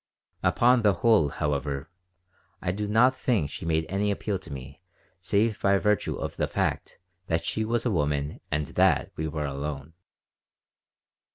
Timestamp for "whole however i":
1.05-2.71